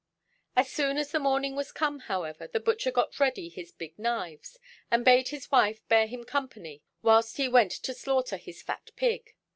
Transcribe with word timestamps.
As 0.55 0.67
soon 0.67 0.97
as 0.97 1.11
the 1.11 1.19
morning 1.19 1.55
was 1.55 1.71
come, 1.71 1.99
however, 1.99 2.47
the 2.47 2.59
butcher 2.59 2.89
got 2.89 3.19
ready 3.19 3.49
his 3.49 3.71
big 3.71 3.99
knives, 3.99 4.57
and 4.89 5.05
bade 5.05 5.27
his 5.27 5.51
wife 5.51 5.87
bear 5.89 6.07
him 6.07 6.23
company 6.23 6.81
whilst 7.03 7.37
he 7.37 7.47
went 7.47 7.73
to 7.73 7.93
slaughter 7.93 8.37
his 8.37 8.63
fat 8.63 8.89
pig. 8.95 9.35